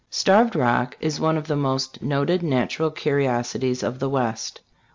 [0.09, 4.61] Starved Rock is one of the most noted natural curiosities of the West.